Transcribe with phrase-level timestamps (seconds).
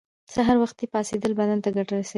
[0.33, 2.09] سهار وختی پاڅیدل بدن ته ګټه رسوی